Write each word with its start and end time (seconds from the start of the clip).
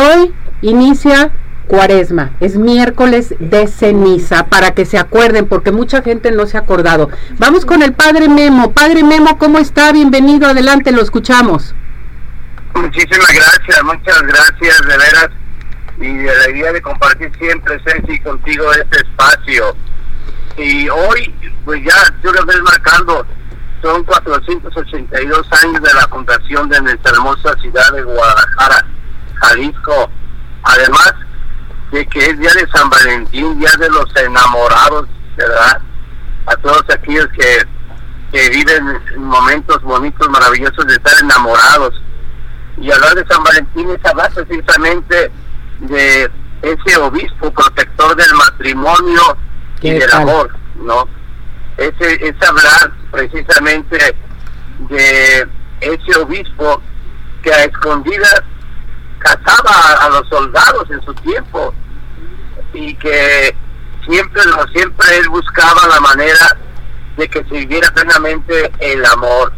hoy 0.00 0.34
inicia 0.62 1.30
cuaresma, 1.66 2.32
es 2.40 2.56
miércoles 2.56 3.34
de 3.38 3.68
ceniza, 3.68 4.46
para 4.46 4.72
que 4.72 4.84
se 4.84 4.98
acuerden, 4.98 5.46
porque 5.46 5.70
mucha 5.70 6.02
gente 6.02 6.32
no 6.32 6.46
se 6.46 6.56
ha 6.56 6.60
acordado. 6.60 7.10
Vamos 7.38 7.64
con 7.64 7.82
el 7.82 7.92
Padre 7.92 8.28
Memo. 8.28 8.72
Padre 8.72 9.04
Memo, 9.04 9.38
¿cómo 9.38 9.58
está? 9.58 9.92
Bienvenido, 9.92 10.48
adelante, 10.48 10.90
lo 10.90 11.00
escuchamos. 11.00 11.74
Muchísimas 12.74 13.28
gracias, 13.32 13.84
muchas 13.84 14.22
gracias, 14.22 14.80
de 14.82 14.98
veras, 14.98 15.30
y 15.98 16.16
de 16.16 16.34
la 16.34 16.50
idea 16.50 16.72
de 16.72 16.82
compartir 16.82 17.30
siempre, 17.38 17.80
Ceci, 17.84 18.18
contigo 18.20 18.72
este 18.72 18.98
espacio. 19.06 19.76
Y 20.56 20.88
hoy, 20.88 21.34
pues 21.64 21.80
ya, 21.84 22.14
tú 22.20 22.32
lo 22.32 22.44
ves 22.46 22.60
marcando, 22.62 23.24
son 23.80 24.02
482 24.04 25.46
años 25.62 25.82
de 25.82 25.94
la 25.94 26.08
fundación 26.08 26.68
de 26.68 26.80
nuestra 26.82 27.12
hermosa 27.12 27.54
ciudad 27.60 27.92
de 27.92 28.02
Guadalajara, 28.02 28.86
Jalisco. 29.40 30.10
Además 30.62 31.14
de 31.92 32.06
que 32.06 32.18
es 32.18 32.38
día 32.38 32.52
de 32.54 32.68
San 32.72 32.88
Valentín, 32.90 33.58
día 33.58 33.72
de 33.78 33.88
los 33.90 34.16
enamorados, 34.16 35.08
¿verdad? 35.36 35.80
A 36.46 36.56
todos 36.56 36.84
aquellos 36.90 37.28
que, 37.28 37.66
que 38.32 38.50
viven 38.50 39.00
momentos 39.16 39.82
bonitos, 39.82 40.28
maravillosos 40.30 40.86
de 40.86 40.94
estar 40.94 41.12
enamorados. 41.22 42.00
Y 42.78 42.90
hablar 42.90 43.14
de 43.14 43.26
San 43.26 43.42
Valentín 43.42 43.90
es 43.90 44.04
hablar 44.04 44.32
precisamente 44.32 45.30
de 45.80 46.30
ese 46.62 46.96
obispo 46.98 47.50
protector 47.50 48.16
del 48.16 48.34
matrimonio 48.34 49.36
y 49.80 49.90
del 49.90 50.12
amor, 50.12 50.54
¿no? 50.76 51.08
Ese, 51.76 52.28
es 52.28 52.34
hablar 52.46 52.92
precisamente 53.10 54.14
de 54.90 55.48
ese 55.80 56.18
obispo 56.20 56.82
que 57.42 57.52
a 57.52 57.64
escondidas 57.64 58.42
casaba 59.36 60.04
a, 60.04 60.08
los 60.10 60.28
soldados 60.28 60.90
en 60.90 61.02
su 61.02 61.14
tiempo 61.14 61.74
y 62.72 62.94
que 62.94 63.54
siempre, 64.06 64.42
siempre 64.72 65.18
él 65.18 65.28
buscaba 65.28 65.86
la 65.88 66.00
manera 66.00 66.56
de 67.16 67.28
que 67.28 67.44
se 67.44 67.50
viviera 67.50 67.90
plenamente 67.92 68.72
el 68.80 69.04
amor. 69.04 69.52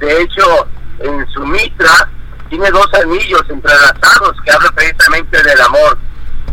De 0.00 0.22
hecho, 0.22 0.68
en 1.00 1.26
su 1.28 1.40
mitra 1.46 2.10
tiene 2.48 2.70
dos 2.70 2.88
anillos 2.94 3.42
entrelazados 3.48 4.36
que 4.44 4.52
hablan 4.52 4.74
precisamente 4.74 5.42
del 5.42 5.60
amor, 5.60 5.98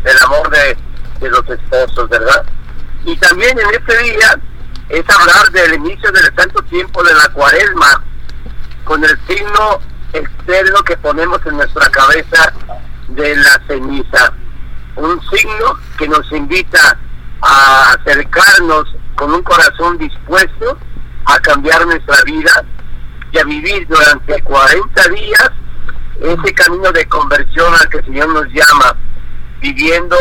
del 0.03 0.17
amor 0.23 0.49
de, 0.49 0.77
los 1.29 1.49
esposos, 1.49 2.09
¿verdad? 2.09 2.45
Y 3.05 3.15
también 3.17 3.57
en 3.57 3.69
este 3.69 3.97
día 4.03 4.39
es 4.89 5.05
hablar 5.09 5.49
del 5.51 5.75
inicio 5.75 6.11
del 6.11 6.35
santo 6.35 6.61
tiempo 6.63 7.01
de 7.01 7.13
la 7.13 7.29
cuaresma, 7.29 8.03
con 8.83 9.01
el 9.05 9.17
signo 9.25 9.79
externo 10.13 10.83
que 10.83 10.97
ponemos 10.97 11.39
en 11.45 11.57
nuestra 11.57 11.89
cabeza 11.89 12.53
de 13.09 13.35
la 13.35 13.61
ceniza. 13.67 14.33
Un 14.95 15.19
signo 15.29 15.79
que 15.97 16.07
nos 16.07 16.31
invita 16.31 16.97
a 17.41 17.93
acercarnos 17.93 18.95
con 19.15 19.33
un 19.33 19.43
corazón 19.43 19.97
dispuesto 19.97 20.77
a 21.25 21.39
cambiar 21.39 21.85
nuestra 21.85 22.21
vida 22.23 22.63
y 23.31 23.37
a 23.37 23.43
vivir 23.43 23.87
durante 23.87 24.41
40 24.41 25.09
días 25.09 25.51
ese 26.21 26.53
camino 26.53 26.91
de 26.91 27.05
conversión 27.07 27.73
al 27.73 27.89
que 27.89 27.97
el 27.97 28.05
Señor 28.05 28.29
nos 28.29 28.47
llama, 28.47 28.95
viviendo 29.59 30.15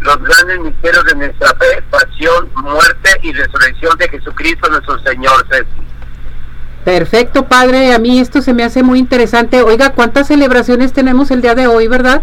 los 0.00 0.18
grandes 0.22 0.60
misterios 0.60 1.04
de 1.04 1.14
nuestra 1.14 1.54
fe, 1.56 1.82
pasión, 1.90 2.50
muerte 2.54 3.10
y 3.22 3.32
resurrección 3.32 3.96
de 3.98 4.08
Jesucristo 4.08 4.68
nuestro 4.70 4.98
Señor. 5.00 5.46
Perfecto, 6.84 7.46
padre. 7.46 7.92
A 7.92 7.98
mí 7.98 8.20
esto 8.20 8.42
se 8.42 8.54
me 8.54 8.64
hace 8.64 8.82
muy 8.82 8.98
interesante. 8.98 9.62
Oiga, 9.62 9.90
¿cuántas 9.90 10.28
celebraciones 10.28 10.92
tenemos 10.92 11.30
el 11.30 11.42
día 11.42 11.54
de 11.54 11.66
hoy, 11.66 11.88
verdad? 11.88 12.22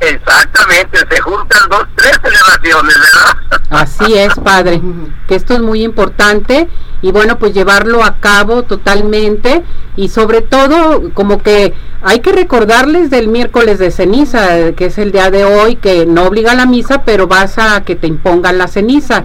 Exactamente, 0.00 0.98
se 1.10 1.20
juntan 1.20 1.68
dos, 1.70 1.84
tres 1.96 2.12
celebraciones, 2.22 2.94
¿verdad? 2.94 3.60
Así 3.70 4.14
es, 4.16 4.34
padre, 4.36 4.80
que 5.26 5.34
esto 5.34 5.54
es 5.54 5.60
muy 5.60 5.82
importante 5.82 6.68
y 7.02 7.10
bueno, 7.10 7.38
pues 7.38 7.52
llevarlo 7.52 8.04
a 8.04 8.16
cabo 8.16 8.62
totalmente 8.62 9.64
y 9.96 10.08
sobre 10.08 10.40
todo 10.40 11.10
como 11.14 11.42
que 11.42 11.74
hay 12.02 12.20
que 12.20 12.30
recordarles 12.30 13.10
del 13.10 13.26
miércoles 13.26 13.80
de 13.80 13.90
ceniza, 13.90 14.72
que 14.76 14.86
es 14.86 14.98
el 14.98 15.10
día 15.10 15.30
de 15.30 15.44
hoy, 15.44 15.74
que 15.74 16.06
no 16.06 16.24
obliga 16.24 16.52
a 16.52 16.56
la 16.56 16.66
misa, 16.66 17.02
pero 17.04 17.26
vas 17.26 17.58
a 17.58 17.82
que 17.82 17.96
te 17.96 18.06
impongan 18.06 18.58
la 18.58 18.68
ceniza. 18.68 19.24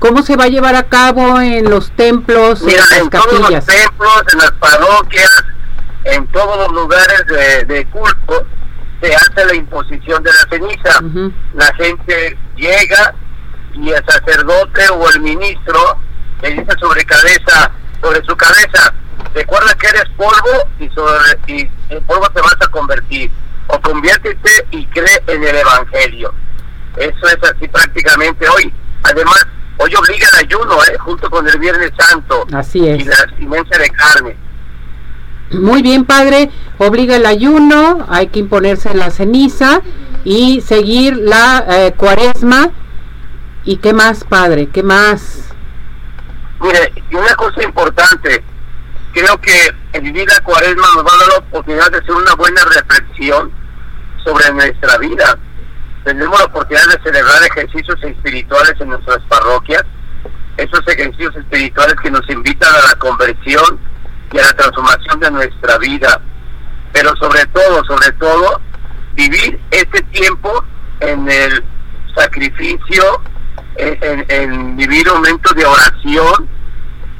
¿Cómo 0.00 0.22
se 0.22 0.36
va 0.36 0.44
a 0.44 0.48
llevar 0.48 0.74
a 0.74 0.82
cabo 0.88 1.40
en 1.40 1.70
los 1.70 1.92
templos, 1.92 2.62
en 2.62 2.76
las 2.76 2.92
en 2.92 3.10
todos 3.10 3.38
los 3.38 3.66
templos, 3.66 4.22
en 4.32 4.38
las 4.38 4.52
parroquias, 4.52 5.44
en 6.04 6.26
todos 6.28 6.58
los 6.58 6.72
lugares 6.72 7.24
de, 7.28 7.64
de 7.66 7.86
culto? 7.86 8.46
se 9.00 9.14
hace 9.14 9.46
la 9.46 9.54
imposición 9.54 10.22
de 10.22 10.30
la 10.30 10.48
ceniza. 10.50 11.00
La 11.54 11.74
gente 11.74 12.36
llega 12.56 13.14
y 13.74 13.90
el 13.90 14.04
sacerdote 14.04 14.88
o 14.90 15.08
el 15.10 15.20
ministro 15.20 15.98
le 16.42 16.50
dice 16.50 16.72
sobre 16.78 17.04
cabeza, 17.04 17.70
sobre 18.02 18.22
su 18.24 18.36
cabeza, 18.36 18.92
recuerda 19.34 19.74
que 19.74 19.88
eres 19.88 20.04
polvo 20.16 20.68
y 20.78 20.88
sobre 20.90 21.18
y 21.46 21.70
en 21.88 22.04
polvo 22.04 22.28
te 22.30 22.40
vas 22.40 22.56
a 22.60 22.68
convertir. 22.68 23.30
O 23.68 23.80
conviértete 23.80 24.66
y 24.72 24.84
cree 24.86 25.22
en 25.28 25.44
el 25.44 25.56
evangelio. 25.56 26.34
Eso 26.96 27.26
es 27.28 27.38
así 27.48 27.68
prácticamente 27.68 28.48
hoy. 28.48 28.74
Además, 29.04 29.46
hoy 29.80 29.94
obliga 29.94 30.28
el 30.34 30.46
ayuno, 30.46 30.76
¿eh? 30.84 30.98
junto 30.98 31.30
con 31.30 31.48
el 31.48 31.58
Viernes 31.58 31.90
Santo. 31.98 32.46
Así 32.52 32.86
es. 32.86 33.00
Y 33.00 33.04
la 33.04 33.16
abstinencia 33.16 33.78
de 33.78 33.90
carne. 33.90 34.36
Muy 35.52 35.82
bien, 35.82 36.04
padre. 36.04 36.50
Obliga 36.78 37.16
el 37.16 37.26
ayuno, 37.26 38.06
hay 38.08 38.28
que 38.28 38.38
imponerse 38.38 38.94
la 38.94 39.10
ceniza 39.10 39.80
y 40.24 40.60
seguir 40.60 41.16
la 41.16 41.64
eh, 41.68 41.92
cuaresma. 41.96 42.70
¿Y 43.64 43.76
qué 43.76 43.92
más, 43.92 44.24
padre? 44.24 44.68
¿Qué 44.68 44.82
más? 44.82 45.52
Mire, 46.60 46.92
y 47.10 47.14
una 47.14 47.34
cosa 47.34 47.62
importante, 47.62 48.44
creo 49.12 49.40
que 49.40 49.74
el 49.92 50.02
vivir 50.02 50.28
la 50.28 50.40
cuaresma 50.40 50.86
nos 50.94 51.04
va 51.04 51.10
a 51.14 51.18
dar 51.18 51.28
la 51.28 51.38
oportunidad 51.38 51.90
de 51.90 51.98
hacer 51.98 52.12
una 52.12 52.34
buena 52.34 52.62
reflexión 52.64 53.50
sobre 54.22 54.52
nuestra 54.52 54.98
vida. 54.98 55.38
Tenemos 56.04 56.38
la 56.38 56.46
oportunidad 56.46 56.86
de 56.86 57.02
celebrar 57.02 57.42
ejercicios 57.42 58.02
espirituales 58.02 58.74
en 58.80 58.88
nuestras 58.88 59.20
parroquias, 59.28 59.84
esos 60.56 60.86
ejercicios 60.88 61.34
espirituales 61.36 61.94
que 62.02 62.10
nos 62.10 62.28
invitan 62.30 62.72
a 62.72 62.88
la 62.88 62.94
conversión 62.98 63.78
y 64.32 64.38
a 64.38 64.42
la 64.42 64.52
transformación 64.52 65.20
de 65.20 65.30
nuestra 65.30 65.78
vida. 65.78 66.20
Pero 66.92 67.14
sobre 67.16 67.44
todo, 67.46 67.84
sobre 67.84 68.12
todo, 68.12 68.60
vivir 69.14 69.60
este 69.70 70.02
tiempo 70.04 70.64
en 71.00 71.30
el 71.30 71.64
sacrificio, 72.14 73.22
en, 73.76 74.24
en 74.28 74.76
vivir 74.76 75.06
momentos 75.08 75.54
de 75.54 75.64
oración 75.64 76.48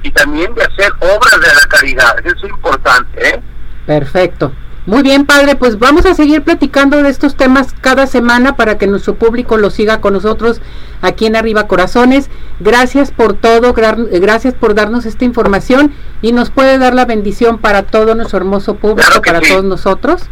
y 0.02 0.10
también 0.10 0.54
de 0.54 0.62
hacer 0.62 0.92
obras 1.00 1.40
de 1.40 1.48
la 1.48 1.68
caridad. 1.68 2.16
Eso 2.24 2.46
es 2.46 2.50
importante. 2.50 3.28
¿eh? 3.28 3.42
Perfecto. 3.86 4.52
Muy 4.90 5.04
bien, 5.04 5.24
padre, 5.24 5.54
pues 5.54 5.78
vamos 5.78 6.04
a 6.04 6.14
seguir 6.14 6.42
platicando 6.42 7.00
de 7.00 7.10
estos 7.10 7.36
temas 7.36 7.76
cada 7.80 8.08
semana 8.08 8.56
para 8.56 8.76
que 8.76 8.88
nuestro 8.88 9.14
público 9.14 9.56
lo 9.56 9.70
siga 9.70 10.00
con 10.00 10.14
nosotros 10.14 10.60
aquí 11.00 11.26
en 11.26 11.36
Arriba 11.36 11.68
Corazones. 11.68 12.28
Gracias 12.58 13.12
por 13.12 13.34
todo, 13.34 13.72
gracias 13.72 14.52
por 14.54 14.74
darnos 14.74 15.06
esta 15.06 15.24
información 15.24 15.94
y 16.22 16.32
nos 16.32 16.50
puede 16.50 16.76
dar 16.78 16.94
la 16.94 17.04
bendición 17.04 17.58
para 17.58 17.84
todo 17.84 18.16
nuestro 18.16 18.38
hermoso 18.38 18.74
público, 18.74 19.22
para 19.24 19.40
todos 19.40 19.62
nosotros. 19.62 20.22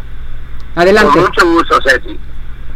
Adelante. 0.75 1.13
Con 1.13 1.23
mucho 1.23 1.47
gusto, 1.47 1.79
Ceci. 1.87 2.19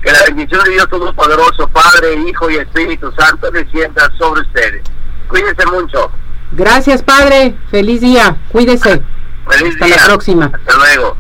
Que 0.03 0.13
la 0.13 0.23
bendición 0.29 0.63
de 0.63 0.71
Dios 0.71 0.89
Todopoderoso, 0.89 1.67
Padre, 1.67 2.15
Hijo 2.29 2.49
y 2.49 2.59
Espíritu 2.59 3.13
Santo 3.19 3.51
descienda 3.51 4.09
sobre 4.19 4.43
ustedes. 4.43 4.85
Cuídense 5.27 5.67
mucho. 5.67 6.13
Gracias, 6.53 7.03
Padre. 7.03 7.57
Feliz 7.73 8.01
día. 8.01 8.37
Cuídese. 8.53 9.03
Feliz 9.49 9.75
Hasta 9.75 9.89
la 9.89 10.05
próxima. 10.07 10.45
Hasta 10.45 10.77
luego. 10.77 11.11